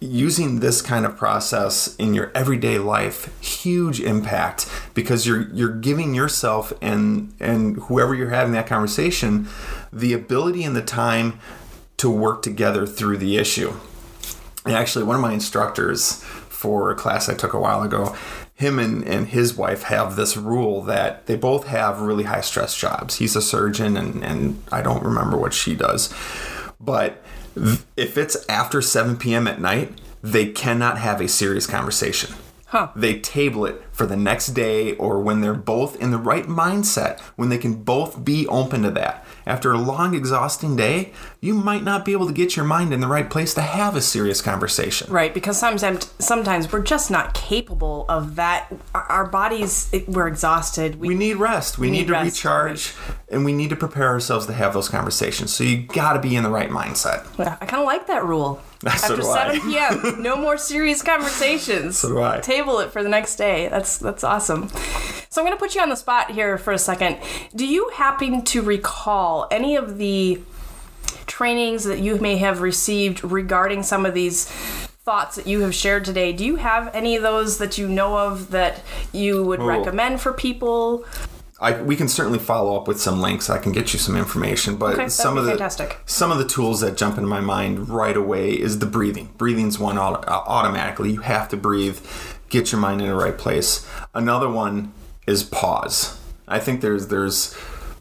using 0.00 0.60
this 0.60 0.80
kind 0.80 1.04
of 1.04 1.14
process 1.14 1.94
in 1.96 2.14
your 2.14 2.30
everyday 2.34 2.78
life 2.78 3.38
huge 3.42 4.00
impact 4.00 4.66
because 4.94 5.26
you're 5.26 5.50
you're 5.50 5.76
giving 5.76 6.14
yourself 6.14 6.72
and 6.80 7.34
and 7.40 7.76
whoever 7.82 8.14
you're 8.14 8.30
having 8.30 8.52
that 8.52 8.66
conversation 8.66 9.46
the 9.92 10.12
ability 10.12 10.62
and 10.62 10.76
the 10.76 10.82
time 10.82 11.38
to 11.98 12.10
work 12.10 12.42
together 12.42 12.86
through 12.86 13.18
the 13.18 13.36
issue. 13.36 13.74
And 14.64 14.74
actually, 14.74 15.04
one 15.04 15.16
of 15.16 15.22
my 15.22 15.32
instructors 15.32 16.22
for 16.48 16.90
a 16.90 16.94
class 16.94 17.28
I 17.28 17.34
took 17.34 17.52
a 17.52 17.60
while 17.60 17.82
ago, 17.82 18.16
him 18.54 18.78
and, 18.78 19.04
and 19.06 19.28
his 19.28 19.54
wife 19.54 19.84
have 19.84 20.16
this 20.16 20.36
rule 20.36 20.82
that 20.82 21.26
they 21.26 21.36
both 21.36 21.68
have 21.68 22.00
really 22.00 22.24
high 22.24 22.40
stress 22.40 22.76
jobs. 22.76 23.16
He's 23.16 23.36
a 23.36 23.42
surgeon, 23.42 23.96
and, 23.96 24.24
and 24.24 24.62
I 24.72 24.82
don't 24.82 25.04
remember 25.04 25.36
what 25.36 25.54
she 25.54 25.76
does. 25.76 26.12
But 26.80 27.22
if 27.96 28.18
it's 28.18 28.44
after 28.48 28.82
7 28.82 29.16
p.m. 29.16 29.46
at 29.46 29.60
night, 29.60 29.92
they 30.22 30.46
cannot 30.46 30.98
have 30.98 31.20
a 31.20 31.28
serious 31.28 31.66
conversation. 31.66 32.34
Huh. 32.66 32.88
They 32.96 33.20
table 33.20 33.64
it 33.64 33.80
for 33.98 34.06
the 34.06 34.16
next 34.16 34.48
day 34.48 34.94
or 34.94 35.20
when 35.20 35.40
they're 35.40 35.52
both 35.52 36.00
in 36.00 36.12
the 36.12 36.18
right 36.18 36.46
mindset, 36.46 37.20
when 37.34 37.48
they 37.48 37.58
can 37.58 37.74
both 37.74 38.24
be 38.24 38.46
open 38.46 38.82
to 38.82 38.90
that. 38.92 39.26
After 39.44 39.72
a 39.72 39.78
long, 39.78 40.14
exhausting 40.14 40.76
day, 40.76 41.12
you 41.40 41.54
might 41.54 41.82
not 41.82 42.04
be 42.04 42.12
able 42.12 42.26
to 42.26 42.32
get 42.32 42.54
your 42.54 42.64
mind 42.64 42.92
in 42.92 43.00
the 43.00 43.06
right 43.08 43.28
place 43.28 43.54
to 43.54 43.60
have 43.62 43.96
a 43.96 44.00
serious 44.00 44.40
conversation. 44.40 45.10
Right, 45.10 45.34
because 45.34 45.58
sometimes 45.58 46.12
sometimes 46.18 46.70
we're 46.70 46.82
just 46.82 47.10
not 47.10 47.34
capable 47.34 48.06
of 48.08 48.36
that. 48.36 48.72
Our- 48.94 49.28
bodies, 49.28 49.90
we're 50.06 50.28
exhausted. 50.28 50.96
We 50.96 51.14
need 51.14 51.36
rest. 51.36 51.78
We, 51.78 51.90
need, 51.90 51.98
need 51.98 52.06
to 52.06 52.12
rest, 52.12 52.44
recharge, 52.44 52.94
and 53.30 53.44
we 53.44 53.52
need 53.52 53.70
to 53.70 53.76
prepare 53.76 54.08
ourselves 54.08 54.46
to 54.46 54.52
have 54.52 54.72
those 54.72 54.88
conversations. 54.88 55.54
So 55.54 55.64
you 55.64 55.82
got 55.82 56.14
to 56.14 56.20
be 56.20 56.36
in 56.36 56.42
the 56.44 56.50
right 56.50 56.70
mindset. 56.70 57.26
Yeah, 57.38 57.56
I 57.60 57.66
kind 57.66 57.80
of 57.80 57.86
like 57.86 58.06
that 58.06 58.24
rule. 58.24 58.62
So 58.80 59.14
After 59.14 59.22
I. 59.22 59.58
7 59.58 59.72
p.m., 59.72 60.22
no 60.22 60.36
more 60.36 60.56
serious 60.56 61.02
conversations. 61.02 61.98
So 61.98 62.10
do 62.10 62.22
I. 62.22 62.38
Table 62.38 62.78
it 62.78 62.92
for 62.92 63.02
the 63.02 63.08
next 63.08 63.34
day. 63.34 63.66
That's 63.68 63.87
that's 63.96 64.22
awesome. 64.22 64.68
So 65.30 65.40
I'm 65.40 65.46
going 65.46 65.56
to 65.56 65.60
put 65.60 65.74
you 65.74 65.80
on 65.80 65.88
the 65.88 65.96
spot 65.96 66.32
here 66.32 66.58
for 66.58 66.72
a 66.72 66.78
second. 66.78 67.18
Do 67.54 67.66
you 67.66 67.90
happen 67.94 68.44
to 68.44 68.60
recall 68.60 69.46
any 69.50 69.76
of 69.76 69.96
the 69.96 70.40
trainings 71.26 71.84
that 71.84 72.00
you 72.00 72.18
may 72.18 72.36
have 72.38 72.60
received 72.60 73.22
regarding 73.24 73.82
some 73.82 74.04
of 74.04 74.14
these 74.14 74.46
thoughts 74.46 75.36
that 75.36 75.46
you 75.46 75.60
have 75.60 75.74
shared 75.74 76.04
today? 76.04 76.32
Do 76.32 76.44
you 76.44 76.56
have 76.56 76.94
any 76.94 77.16
of 77.16 77.22
those 77.22 77.58
that 77.58 77.78
you 77.78 77.88
know 77.88 78.18
of 78.18 78.50
that 78.50 78.82
you 79.12 79.42
would 79.44 79.62
recommend 79.62 80.20
for 80.20 80.32
people? 80.32 81.06
I, 81.60 81.82
we 81.82 81.96
can 81.96 82.06
certainly 82.08 82.38
follow 82.38 82.76
up 82.76 82.86
with 82.86 83.00
some 83.00 83.20
links. 83.20 83.50
I 83.50 83.58
can 83.58 83.72
get 83.72 83.92
you 83.92 83.98
some 83.98 84.16
information, 84.16 84.76
but 84.76 84.94
Okay, 84.94 85.08
some 85.08 85.36
of 85.36 85.44
the 85.44 85.50
fantastic. 85.52 85.98
some 86.06 86.30
of 86.30 86.38
the 86.38 86.46
tools 86.46 86.80
that 86.80 86.96
jump 86.96 87.16
into 87.16 87.28
my 87.28 87.40
mind 87.40 87.88
right 87.88 88.16
away 88.16 88.52
is 88.52 88.78
the 88.78 88.86
breathing. 88.86 89.30
Breathing's 89.36 89.78
one 89.78 89.98
auto, 89.98 90.20
uh, 90.28 90.44
automatically. 90.46 91.10
You 91.10 91.20
have 91.22 91.48
to 91.48 91.56
breathe, 91.56 91.98
get 92.48 92.70
your 92.70 92.80
mind 92.80 93.00
in 93.00 93.08
the 93.08 93.14
right 93.14 93.36
place. 93.36 93.84
Another 94.14 94.48
one 94.48 94.92
is 95.26 95.42
pause. 95.42 96.18
I 96.46 96.60
think 96.60 96.80
there's 96.80 97.08
there's 97.08 97.56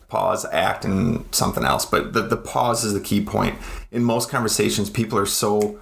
pause, 0.08 0.46
act, 0.54 0.86
and 0.86 1.26
something 1.36 1.64
else, 1.66 1.84
but 1.86 2.14
the, 2.14 2.22
the 2.22 2.38
pause 2.38 2.84
is 2.86 2.94
the 2.94 3.02
key 3.02 3.22
point. 3.22 3.58
In 3.92 4.04
most 4.04 4.30
conversations, 4.30 4.90
people 4.90 5.18
are 5.18 5.26
so 5.26 5.80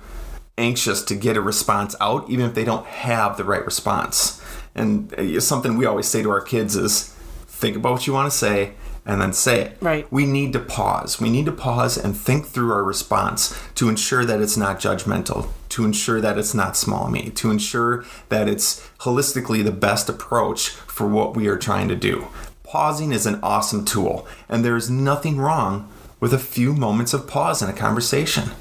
anxious 0.57 1.03
to 1.03 1.15
get 1.15 1.35
a 1.37 1.41
response 1.41 1.93
out, 1.99 2.27
even 2.29 2.45
if 2.45 2.55
they 2.55 2.63
don't 2.63 2.85
have 2.87 3.35
the 3.37 3.43
right 3.43 3.63
response. 3.65 4.41
And 4.73 5.13
uh, 5.13 5.39
something 5.41 5.77
we 5.77 5.85
always 5.85 6.07
say 6.07 6.23
to 6.23 6.29
our 6.31 6.41
kids 6.41 6.75
is 6.75 7.14
think 7.55 7.75
about 7.75 7.93
what 7.93 8.07
you 8.07 8.13
want 8.13 8.31
to 8.31 8.37
say 8.37 8.73
and 9.05 9.21
then 9.21 9.33
say 9.33 9.61
it. 9.61 9.77
Right. 9.81 10.11
We 10.11 10.25
need 10.25 10.53
to 10.53 10.59
pause. 10.59 11.19
We 11.19 11.29
need 11.29 11.45
to 11.45 11.51
pause 11.51 11.97
and 11.97 12.17
think 12.17 12.47
through 12.47 12.71
our 12.71 12.83
response 12.83 13.57
to 13.75 13.87
ensure 13.87 14.25
that 14.25 14.41
it's 14.41 14.57
not 14.57 14.79
judgmental, 14.79 15.49
to 15.69 15.85
ensure 15.85 16.19
that 16.21 16.37
it's 16.37 16.53
not 16.53 16.75
small 16.75 17.09
me, 17.09 17.29
to 17.31 17.51
ensure 17.51 18.03
that 18.29 18.49
it's 18.49 18.87
holistically 18.99 19.63
the 19.63 19.71
best 19.71 20.09
approach 20.09 20.69
for 20.69 21.07
what 21.07 21.35
we 21.35 21.47
are 21.47 21.57
trying 21.57 21.87
to 21.87 21.95
do. 21.95 22.27
Pausing 22.63 23.11
is 23.11 23.25
an 23.25 23.39
awesome 23.43 23.85
tool, 23.85 24.27
and 24.49 24.65
there 24.65 24.75
is 24.75 24.89
nothing 24.89 25.37
wrong 25.37 25.89
with 26.19 26.33
a 26.33 26.39
few 26.39 26.73
moments 26.73 27.13
of 27.13 27.27
pause 27.27 27.61
in 27.61 27.69
a 27.69 27.73
conversation. 27.73 28.51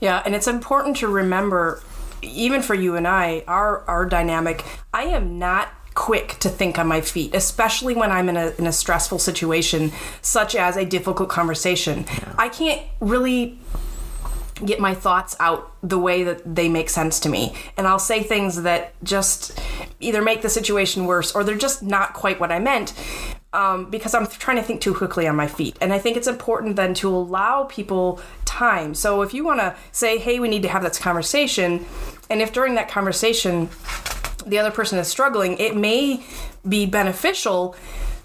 Yeah, 0.00 0.22
and 0.26 0.34
it's 0.34 0.48
important 0.48 0.96
to 0.98 1.08
remember, 1.08 1.80
even 2.20 2.62
for 2.62 2.74
you 2.74 2.96
and 2.96 3.06
I, 3.06 3.44
our 3.46 3.82
our 3.88 4.04
dynamic. 4.06 4.64
I 4.92 5.04
am 5.04 5.38
not 5.38 5.68
quick 5.94 6.38
to 6.40 6.48
think 6.48 6.78
on 6.78 6.86
my 6.86 7.00
feet, 7.00 7.34
especially 7.34 7.94
when 7.94 8.10
I'm 8.10 8.28
in 8.28 8.36
a 8.36 8.52
in 8.58 8.66
a 8.66 8.72
stressful 8.72 9.18
situation, 9.18 9.92
such 10.22 10.54
as 10.54 10.76
a 10.76 10.84
difficult 10.84 11.28
conversation. 11.28 12.04
I 12.36 12.48
can't 12.48 12.82
really 13.00 13.58
get 14.64 14.78
my 14.78 14.94
thoughts 14.94 15.34
out 15.40 15.72
the 15.82 15.98
way 15.98 16.22
that 16.22 16.54
they 16.54 16.68
make 16.68 16.88
sense 16.88 17.18
to 17.20 17.28
me. 17.28 17.54
And 17.76 17.86
I'll 17.86 17.98
say 17.98 18.22
things 18.22 18.62
that 18.62 18.94
just 19.02 19.58
either 20.00 20.22
make 20.22 20.42
the 20.42 20.48
situation 20.48 21.06
worse 21.06 21.34
or 21.34 21.42
they're 21.42 21.56
just 21.56 21.82
not 21.82 22.14
quite 22.14 22.38
what 22.38 22.52
I 22.52 22.60
meant 22.60 22.94
um, 23.52 23.90
because 23.90 24.14
I'm 24.14 24.26
trying 24.26 24.56
to 24.56 24.62
think 24.62 24.80
too 24.80 24.94
quickly 24.94 25.26
on 25.26 25.36
my 25.36 25.48
feet. 25.48 25.76
And 25.80 25.92
I 25.92 25.98
think 25.98 26.16
it's 26.16 26.26
important 26.26 26.76
then 26.76 26.94
to 26.94 27.08
allow 27.08 27.64
people 27.64 28.20
time. 28.44 28.94
So 28.94 29.22
if 29.22 29.34
you 29.34 29.44
want 29.44 29.60
to 29.60 29.74
say, 29.92 30.18
hey, 30.18 30.38
we 30.38 30.48
need 30.48 30.62
to 30.62 30.68
have 30.68 30.82
this 30.82 30.98
conversation, 30.98 31.84
and 32.30 32.40
if 32.40 32.52
during 32.52 32.74
that 32.74 32.88
conversation, 32.88 33.68
the 34.46 34.58
other 34.58 34.70
person 34.70 34.98
is 34.98 35.08
struggling, 35.08 35.58
it 35.58 35.76
may 35.76 36.24
be 36.68 36.86
beneficial 36.86 37.76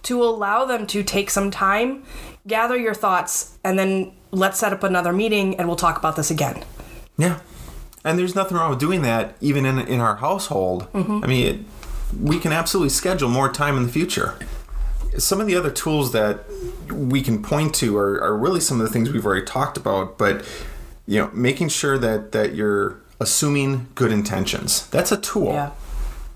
to 0.04 0.24
allow 0.24 0.66
them 0.66 0.88
to 0.88 1.04
take 1.04 1.30
some 1.30 1.52
time, 1.52 2.04
gather 2.48 2.78
your 2.78 2.94
thoughts, 2.94 3.58
and 3.64 3.78
then 3.78 4.14
let's 4.32 4.60
set 4.60 4.74
up 4.74 4.84
another 4.84 5.12
meeting 5.12 5.58
and 5.58 5.68
we'll 5.68 5.78
talk 5.78 5.98
about 5.98 6.16
this 6.16 6.32
again. 6.32 6.64
Yeah. 7.18 7.40
And 8.04 8.18
there's 8.18 8.36
nothing 8.36 8.58
wrong 8.58 8.70
with 8.70 8.80
doing 8.80 9.02
that 9.02 9.36
even 9.42 9.66
in 9.66 9.80
in 9.80 10.00
our 10.00 10.16
household. 10.16 10.92
Mm-hmm. 10.94 11.24
I 11.24 11.28
mean, 11.28 11.48
it, 11.48 11.60
we 12.20 12.40
can 12.40 12.52
absolutely 12.52 12.90
schedule 12.90 13.30
more 13.30 13.52
time 13.52 13.76
in 13.76 13.84
the 13.84 13.92
future. 13.92 14.36
Some 15.18 15.42
of 15.42 15.48
the 15.48 15.56
other 15.56 15.72
tools 15.72 16.12
that 16.14 16.46
we 16.92 17.22
can 17.22 17.44
point 17.44 17.76
to 17.76 17.98
are, 17.98 18.22
are 18.22 18.38
really 18.38 18.62
some 18.62 18.80
of 18.80 18.88
the 18.88 18.94
things 18.94 19.12
we've 19.12 19.26
already 19.26 19.46
talked 19.46 19.76
about, 19.76 20.18
but 20.18 20.46
you 21.08 21.20
know, 21.20 21.30
making 21.34 21.70
sure 21.70 21.98
that 21.98 22.32
that 22.32 22.56
you're 22.56 23.02
assuming 23.20 23.88
good 23.96 24.12
intentions. 24.12 24.88
That's 24.88 25.12
a 25.12 25.18
tool. 25.18 25.54
Yeah. 25.54 25.72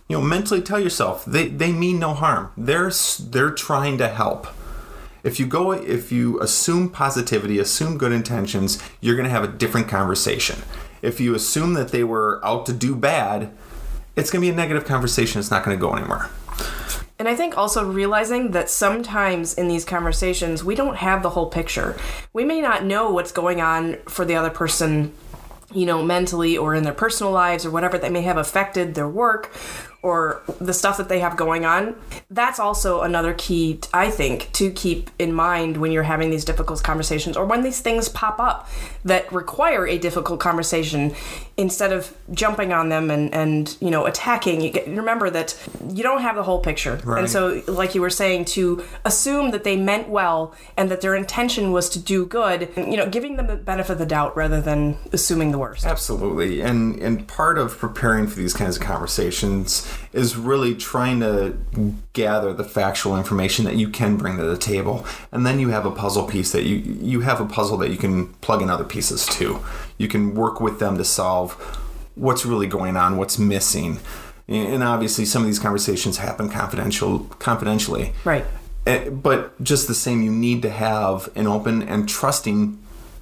You 0.07 0.17
know, 0.17 0.21
mentally 0.21 0.61
tell 0.61 0.79
yourself 0.79 1.25
they, 1.25 1.47
they 1.47 1.71
mean 1.71 1.99
no 1.99 2.13
harm. 2.13 2.51
They're 2.57 2.91
they're 3.19 3.51
trying 3.51 3.97
to 3.99 4.07
help. 4.07 4.47
If 5.23 5.39
you 5.39 5.45
go 5.45 5.71
if 5.71 6.11
you 6.11 6.39
assume 6.41 6.89
positivity, 6.89 7.57
assume 7.59 7.97
good 7.97 8.11
intentions, 8.11 8.81
you're 8.99 9.15
going 9.15 9.25
to 9.25 9.31
have 9.31 9.43
a 9.43 9.47
different 9.47 9.87
conversation. 9.87 10.59
If 11.01 11.19
you 11.19 11.35
assume 11.35 11.73
that 11.73 11.89
they 11.89 12.03
were 12.03 12.41
out 12.43 12.65
to 12.67 12.73
do 12.73 12.95
bad, 12.95 13.51
it's 14.15 14.29
going 14.29 14.41
to 14.41 14.47
be 14.47 14.53
a 14.53 14.55
negative 14.55 14.85
conversation. 14.85 15.39
It's 15.39 15.51
not 15.51 15.63
going 15.63 15.77
to 15.77 15.81
go 15.81 15.93
anywhere. 15.93 16.29
And 17.19 17.29
I 17.29 17.35
think 17.35 17.57
also 17.57 17.89
realizing 17.89 18.51
that 18.51 18.69
sometimes 18.69 19.53
in 19.53 19.67
these 19.67 19.85
conversations, 19.85 20.63
we 20.63 20.75
don't 20.75 20.97
have 20.97 21.23
the 21.23 21.29
whole 21.29 21.47
picture. 21.47 21.95
We 22.33 22.43
may 22.43 22.59
not 22.59 22.83
know 22.83 23.11
what's 23.11 23.31
going 23.31 23.61
on 23.61 23.97
for 24.07 24.25
the 24.25 24.35
other 24.35 24.49
person, 24.49 25.13
you 25.73 25.85
know, 25.85 26.03
mentally 26.03 26.57
or 26.57 26.75
in 26.75 26.83
their 26.83 26.93
personal 26.93 27.31
lives 27.31 27.65
or 27.65 27.71
whatever 27.71 27.97
that 27.97 28.11
may 28.11 28.23
have 28.23 28.37
affected 28.37 28.95
their 28.95 29.07
work 29.07 29.55
or 30.03 30.41
the 30.59 30.73
stuff 30.73 30.97
that 30.97 31.07
they 31.07 31.19
have 31.19 31.37
going 31.37 31.63
on. 31.63 31.95
That's 32.29 32.59
also 32.59 33.01
another 33.01 33.33
key, 33.33 33.79
I 33.93 34.11
think, 34.11 34.51
to 34.51 34.69
keep 34.69 35.09
in 35.17 35.31
mind 35.33 35.77
when 35.77 35.93
you're 35.93 36.03
having 36.03 36.29
these 36.29 36.43
difficult 36.43 36.83
conversations 36.83 37.37
or 37.37 37.45
when 37.45 37.63
these 37.63 37.79
things 37.79 38.09
pop 38.09 38.37
up 38.37 38.69
that 39.05 39.31
require 39.31 39.87
a 39.87 39.97
difficult 39.97 40.41
conversation 40.41 41.15
instead 41.55 41.93
of 41.93 42.15
jumping 42.33 42.73
on 42.73 42.89
them 42.89 43.09
and, 43.09 43.33
and 43.33 43.77
you 43.79 43.89
know, 43.89 44.05
attacking. 44.05 44.59
You 44.59 44.71
get, 44.71 44.87
remember 44.87 45.29
that 45.29 45.57
you 45.89 46.03
don't 46.03 46.21
have 46.21 46.35
the 46.35 46.43
whole 46.43 46.59
picture. 46.59 46.99
Right. 47.05 47.19
And 47.19 47.29
so, 47.29 47.63
like 47.67 47.95
you 47.95 48.01
were 48.01 48.09
saying, 48.09 48.45
to 48.45 48.83
assume 49.05 49.51
that 49.51 49.63
they 49.63 49.77
meant 49.77 50.09
well 50.09 50.53
and 50.75 50.91
that 50.91 50.99
their 50.99 51.15
intention 51.15 51.71
was 51.71 51.87
to 51.91 51.99
do 51.99 52.25
good, 52.25 52.69
you 52.75 52.97
know, 52.97 53.09
giving 53.09 53.37
them 53.37 53.47
the 53.47 53.55
benefit 53.55 53.93
of 53.93 53.99
the 53.99 54.05
doubt 54.05 54.35
rather 54.35 54.59
than 54.59 54.97
assuming 55.13 55.51
the 55.51 55.57
worst. 55.57 55.85
Absolutely. 55.85 56.59
And 56.59 56.99
and 56.99 57.25
part 57.25 57.57
of 57.57 57.77
preparing 57.77 58.27
for 58.27 58.35
these 58.35 58.53
kinds 58.53 58.75
of 58.75 58.83
conversations 58.83 59.87
is 60.11 60.35
really 60.35 60.75
trying 60.75 61.19
to 61.19 61.57
gather 62.13 62.53
the 62.53 62.63
factual 62.63 63.17
information 63.17 63.65
that 63.65 63.75
you 63.75 63.89
can 63.89 64.17
bring 64.17 64.37
to 64.37 64.43
the 64.43 64.57
table. 64.57 65.05
And 65.31 65.45
then 65.45 65.59
you 65.59 65.69
have 65.69 65.85
a 65.85 65.91
puzzle 65.91 66.25
piece 66.25 66.51
that 66.51 66.63
you 66.63 66.77
you 66.77 67.21
have 67.21 67.41
a 67.41 67.45
puzzle 67.45 67.77
that 67.77 67.89
you 67.89 67.97
can 67.97 68.27
plug 68.35 68.61
in 68.61 68.69
other 68.69 68.83
pieces 68.83 69.25
to. 69.27 69.59
You 69.97 70.07
can 70.07 70.35
work 70.35 70.61
with 70.61 70.79
them 70.79 70.97
to 70.97 71.03
solve 71.05 71.53
what's 72.15 72.45
really 72.45 72.67
going 72.67 72.95
on, 72.95 73.17
what's 73.17 73.39
missing. 73.39 73.99
And 74.47 74.83
obviously 74.83 75.25
some 75.25 75.41
of 75.41 75.47
these 75.47 75.59
conversations 75.59 76.17
happen 76.17 76.49
confidential 76.49 77.19
confidentially. 77.39 78.13
Right. 78.25 78.45
Eh, 78.85 79.09
But 79.09 79.61
just 79.63 79.87
the 79.87 79.95
same, 79.95 80.21
you 80.21 80.31
need 80.31 80.61
to 80.63 80.69
have 80.69 81.29
an 81.35 81.47
open 81.47 81.81
and 81.81 82.07
trusting 82.07 82.77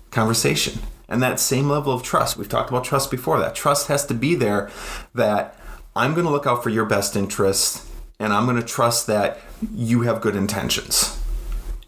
conversation. 0.09 0.79
And 1.07 1.21
that 1.21 1.39
same 1.39 1.69
level 1.69 1.93
of 1.93 2.03
trust, 2.03 2.37
we've 2.37 2.49
talked 2.49 2.69
about 2.69 2.83
trust 2.85 3.11
before, 3.11 3.37
that 3.39 3.53
trust 3.53 3.87
has 3.87 4.05
to 4.05 4.13
be 4.13 4.33
there 4.33 4.69
that 5.13 5.55
I'm 5.95 6.13
going 6.13 6.25
to 6.25 6.31
look 6.31 6.47
out 6.47 6.63
for 6.63 6.69
your 6.69 6.85
best 6.85 7.15
interests 7.15 7.89
and 8.19 8.31
I'm 8.31 8.45
going 8.45 8.57
to 8.57 8.65
trust 8.65 9.07
that 9.07 9.39
you 9.73 10.01
have 10.01 10.21
good 10.21 10.35
intentions. 10.35 11.19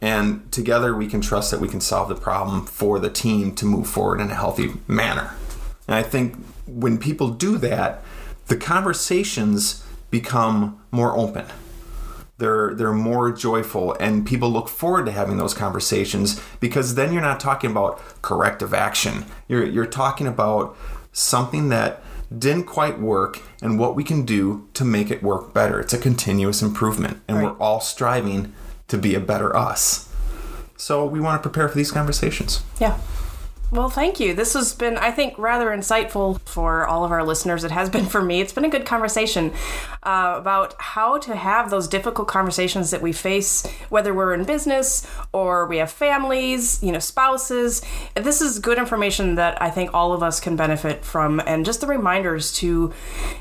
And 0.01 0.51
together 0.51 0.95
we 0.95 1.07
can 1.07 1.21
trust 1.21 1.51
that 1.51 1.61
we 1.61 1.69
can 1.69 1.79
solve 1.79 2.09
the 2.09 2.15
problem 2.15 2.65
for 2.65 2.99
the 2.99 3.09
team 3.09 3.55
to 3.55 3.65
move 3.65 3.87
forward 3.87 4.19
in 4.19 4.29
a 4.29 4.35
healthy 4.35 4.73
manner. 4.87 5.33
And 5.87 5.95
I 5.95 6.03
think 6.03 6.35
when 6.67 6.97
people 6.97 7.29
do 7.29 7.57
that, 7.59 8.03
the 8.47 8.57
conversations 8.57 9.85
become 10.09 10.81
more 10.91 11.17
open 11.17 11.45
they're 12.37 12.73
they're 12.73 12.93
more 12.93 13.31
joyful 13.31 13.95
and 13.99 14.25
people 14.25 14.49
look 14.49 14.67
forward 14.67 15.05
to 15.05 15.11
having 15.11 15.37
those 15.37 15.53
conversations 15.53 16.41
because 16.59 16.95
then 16.95 17.13
you're 17.13 17.21
not 17.21 17.39
talking 17.39 17.71
about 17.71 18.01
corrective 18.21 18.73
action 18.73 19.25
you're 19.47 19.65
you're 19.65 19.85
talking 19.85 20.27
about 20.27 20.75
something 21.11 21.69
that 21.69 22.03
didn't 22.39 22.63
quite 22.65 22.99
work 22.99 23.41
and 23.61 23.77
what 23.79 23.95
we 23.95 24.03
can 24.03 24.23
do 24.25 24.67
to 24.73 24.83
make 24.85 25.11
it 25.11 25.21
work 25.23 25.53
better 25.53 25.79
it's 25.79 25.93
a 25.93 25.97
continuous 25.97 26.61
improvement 26.61 27.19
and 27.27 27.37
Right. 27.37 27.45
we're 27.45 27.57
all 27.57 27.79
striving 27.81 28.53
to 28.87 28.97
be 28.97 29.13
a 29.15 29.19
better 29.19 29.55
us 29.55 30.09
so 30.77 31.05
we 31.05 31.19
want 31.19 31.41
to 31.41 31.47
prepare 31.49 31.69
for 31.69 31.75
these 31.75 31.91
conversations 31.91 32.63
Yeah. 32.79 32.97
Well, 33.73 33.89
thank 33.89 34.19
you. 34.19 34.35
This 34.35 34.53
has 34.53 34.71
been, 34.71 34.99
I 34.99 35.09
think, 35.09 35.35
rather 35.39 35.69
insightful 35.69 36.39
for 36.41 36.85
all 36.85 37.03
of 37.03 37.11
our 37.11 37.23
listeners. 37.23 37.63
It 37.63 37.71
has 37.71 37.89
been 37.89 38.05
for 38.05 38.21
me. 38.21 38.39
It's 38.39 38.53
been 38.53 38.65
a 38.65 38.69
good 38.69 38.85
conversation 38.85 39.51
uh, 40.03 40.35
about 40.37 40.75
how 40.79 41.17
to 41.17 41.35
have 41.35 41.71
those 41.71 41.87
difficult 41.87 42.27
conversations 42.27 42.91
that 42.91 43.01
we 43.01 43.11
face, 43.11 43.65
whether 43.89 44.13
we're 44.13 44.35
in 44.35 44.43
business 44.43 45.07
or 45.31 45.65
we 45.65 45.77
have 45.77 45.89
families, 45.89 46.83
you 46.83 46.91
know, 46.91 46.99
spouses. 46.99 47.81
This 48.13 48.41
is 48.41 48.59
good 48.59 48.77
information 48.77 49.33
that 49.35 49.59
I 49.59 49.71
think 49.71 49.91
all 49.91 50.13
of 50.13 50.21
us 50.21 50.39
can 50.39 50.55
benefit 50.55 51.03
from, 51.03 51.41
and 51.47 51.65
just 51.65 51.81
the 51.81 51.87
reminders 51.87 52.53
to 52.57 52.93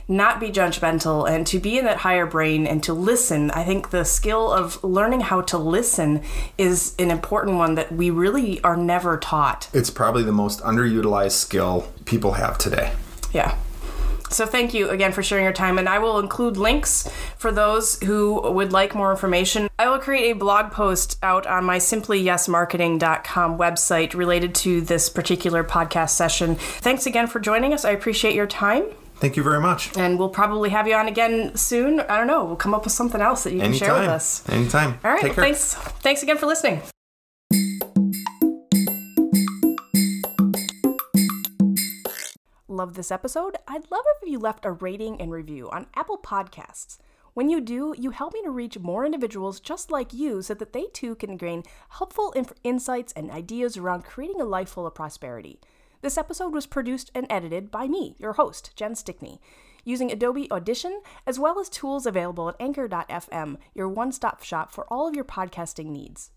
not 0.09 0.41
be 0.41 0.49
judgmental 0.49 1.29
and 1.29 1.47
to 1.49 1.59
be 1.59 1.77
in 1.77 1.85
that 1.85 1.99
higher 1.99 2.25
brain 2.25 2.67
and 2.67 2.83
to 2.85 2.95
listen. 2.95 3.51
I 3.51 3.65
think 3.65 3.91
the 3.91 4.07
skill 4.07 4.51
of 4.51 4.83
learning 4.83 5.21
how 5.21 5.43
to 5.43 5.59
listen 5.59 6.23
is 6.57 6.95
an 6.99 7.11
important 7.11 7.59
one 7.59 7.75
that 7.75 7.93
we 7.93 8.09
really 8.09 8.63
are 8.65 8.79
never 8.79 9.19
taught. 9.19 9.69
It's 9.75 9.91
probably 9.91 10.22
the 10.23 10.33
most 10.33 10.61
underutilized 10.61 11.33
skill 11.33 11.93
people 12.05 12.33
have 12.33 12.59
today. 12.59 12.93
Yeah. 13.33 13.57
So 14.31 14.47
thank 14.47 14.73
you 14.73 14.89
again 14.89 15.13
for 15.13 15.23
sharing 15.23 15.45
your 15.45 15.53
time, 15.53 15.77
and 15.79 15.87
I 15.87 15.99
will 15.99 16.19
include 16.19 16.57
links 16.57 17.07
for 17.37 17.53
those 17.53 18.01
who 18.03 18.41
would 18.41 18.73
like 18.73 18.95
more 18.95 19.11
information. 19.11 19.69
I 19.79 19.89
will 19.91 19.99
create 19.99 20.31
a 20.31 20.35
blog 20.35 20.73
post 20.73 21.19
out 21.23 21.47
on 21.47 21.65
my 21.67 21.77
simplyyesmarketing.com 21.79 23.59
website 23.59 24.15
related 24.15 24.55
to 24.57 24.81
this 24.81 25.11
particular 25.11 25.63
podcast 25.63 26.11
session. 26.11 26.55
Thanks 26.57 27.05
again 27.05 27.27
for 27.27 27.41
joining 27.41 27.75
us. 27.75 27.85
I 27.85 27.91
appreciate 27.91 28.35
your 28.35 28.47
time. 28.47 28.85
Thank 29.17 29.37
you 29.37 29.43
very 29.43 29.61
much. 29.61 29.95
And 29.99 30.19
we'll 30.19 30.31
probably 30.31 30.71
have 30.71 30.89
you 30.89 30.95
on 30.95 31.09
again 31.09 31.55
soon. 31.55 32.01
I 32.01 32.17
don't 32.17 32.27
know. 32.27 32.45
We'll 32.45 32.57
come 32.57 32.75
up 32.75 32.85
with 32.85 32.93
something 32.95 33.21
else 33.21 33.45
that 33.45 33.53
you 33.53 33.59
can 33.59 33.69
Anytime. 33.69 33.87
share 33.89 33.99
with 34.01 34.09
us. 34.09 34.49
Anytime. 34.49 34.99
All 35.05 35.11
right. 35.13 35.21
Take 35.21 35.37
Well, 35.37 35.45
care. 35.47 35.55
thanks. 35.55 35.75
Thanks 35.75 36.23
again 36.23 36.39
for 36.39 36.47
listening. 36.47 36.81
Love 42.83 42.95
this 42.95 43.13
episode? 43.13 43.55
I'd 43.69 43.89
love 43.93 44.03
if 44.21 44.29
you 44.29 44.41
left 44.41 44.65
a 44.65 44.73
rating 44.73 45.21
and 45.21 45.31
review 45.31 45.71
on 45.71 45.87
Apple 45.95 46.19
Podcasts. 46.19 46.99
When 47.33 47.49
you 47.49 47.61
do, 47.61 47.95
you 47.97 48.11
help 48.11 48.35
me 48.35 48.43
to 48.43 48.51
reach 48.51 48.77
more 48.77 49.07
individuals 49.07 49.61
just 49.61 49.93
like 49.93 50.13
you 50.13 50.43
so 50.43 50.55
that 50.55 50.73
they 50.73 50.87
too 50.87 51.15
can 51.15 51.37
gain 51.37 51.63
helpful 51.91 52.33
inf- 52.33 52.55
insights 52.65 53.13
and 53.13 53.31
ideas 53.31 53.77
around 53.77 54.03
creating 54.03 54.41
a 54.41 54.45
life 54.45 54.71
full 54.71 54.85
of 54.85 54.97
prosperity. 54.97 55.61
This 56.01 56.19
episode 56.19 56.53
was 56.53 56.67
produced 56.67 57.13
and 57.15 57.29
edited 57.31 57.71
by 57.71 57.87
me, 57.87 58.17
your 58.19 58.33
host, 58.33 58.73
Jen 58.75 58.97
Stickney, 58.97 59.41
using 59.85 60.11
Adobe 60.11 60.51
Audition 60.51 61.03
as 61.25 61.39
well 61.39 61.61
as 61.61 61.69
tools 61.69 62.05
available 62.05 62.49
at 62.49 62.57
Anchor.fm, 62.59 63.59
your 63.77 63.89
one 63.89 64.11
stop 64.11 64.43
shop 64.43 64.73
for 64.73 64.93
all 64.93 65.07
of 65.07 65.15
your 65.15 65.25
podcasting 65.25 65.87
needs. 65.87 66.33